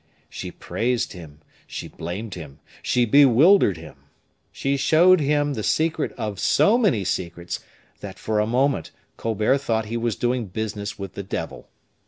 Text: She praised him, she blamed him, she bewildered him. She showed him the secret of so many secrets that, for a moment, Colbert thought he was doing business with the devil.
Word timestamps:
She 0.29 0.49
praised 0.49 1.13
him, 1.13 1.41
she 1.67 1.87
blamed 1.87 2.33
him, 2.33 2.57
she 2.81 3.05
bewildered 3.05 3.77
him. 3.77 3.97
She 4.51 4.75
showed 4.75 5.19
him 5.19 5.53
the 5.53 5.61
secret 5.61 6.11
of 6.17 6.39
so 6.39 6.75
many 6.75 7.03
secrets 7.03 7.59
that, 7.99 8.17
for 8.17 8.39
a 8.39 8.47
moment, 8.47 8.89
Colbert 9.15 9.59
thought 9.59 9.85
he 9.85 9.97
was 9.97 10.15
doing 10.15 10.47
business 10.47 10.97
with 10.97 11.13
the 11.13 11.21
devil. 11.21 11.69